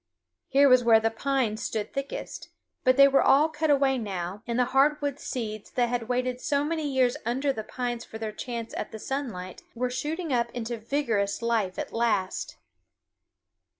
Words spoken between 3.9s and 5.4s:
now, and the hardwood